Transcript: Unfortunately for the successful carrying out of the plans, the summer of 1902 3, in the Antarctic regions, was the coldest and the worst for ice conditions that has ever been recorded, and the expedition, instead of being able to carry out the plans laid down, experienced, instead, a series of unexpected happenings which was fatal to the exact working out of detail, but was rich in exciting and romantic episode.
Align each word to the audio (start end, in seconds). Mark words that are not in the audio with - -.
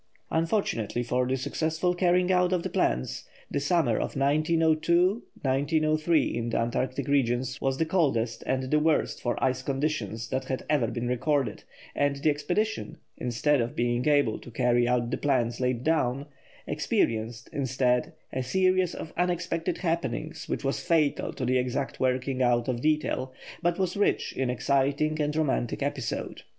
Unfortunately 0.31 1.03
for 1.03 1.27
the 1.27 1.37
successful 1.37 1.93
carrying 1.93 2.31
out 2.31 2.53
of 2.53 2.63
the 2.63 2.71
plans, 2.71 3.25
the 3.51 3.59
summer 3.59 3.97
of 3.99 4.15
1902 4.15 5.21
3, 5.43 6.23
in 6.35 6.49
the 6.49 6.57
Antarctic 6.59 7.07
regions, 7.07 7.61
was 7.61 7.77
the 7.77 7.85
coldest 7.85 8.41
and 8.47 8.63
the 8.71 8.79
worst 8.79 9.21
for 9.21 9.37
ice 9.43 9.61
conditions 9.61 10.27
that 10.29 10.45
has 10.45 10.63
ever 10.71 10.87
been 10.87 11.07
recorded, 11.07 11.61
and 11.93 12.15
the 12.15 12.31
expedition, 12.31 12.97
instead 13.17 13.61
of 13.61 13.75
being 13.75 14.07
able 14.07 14.39
to 14.39 14.49
carry 14.49 14.87
out 14.87 15.11
the 15.11 15.17
plans 15.19 15.59
laid 15.59 15.83
down, 15.83 16.25
experienced, 16.65 17.47
instead, 17.53 18.11
a 18.33 18.41
series 18.41 18.95
of 18.95 19.13
unexpected 19.17 19.77
happenings 19.77 20.49
which 20.49 20.63
was 20.63 20.79
fatal 20.83 21.31
to 21.31 21.45
the 21.45 21.59
exact 21.59 21.99
working 21.99 22.41
out 22.41 22.67
of 22.67 22.81
detail, 22.81 23.31
but 23.61 23.77
was 23.77 23.95
rich 23.95 24.33
in 24.33 24.49
exciting 24.49 25.21
and 25.21 25.35
romantic 25.35 25.83
episode. 25.83 26.41